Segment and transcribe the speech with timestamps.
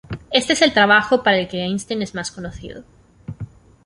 [0.31, 2.83] Este es el trabajo para el que Einstein es más conocido.